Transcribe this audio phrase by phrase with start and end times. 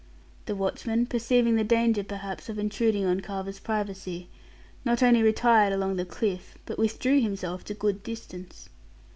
[0.47, 4.29] The watchman, perceiving the danger perhaps of intruding on Carver's privacy,
[4.83, 8.69] not only retired along the cliff, but withdrew himself to good distance.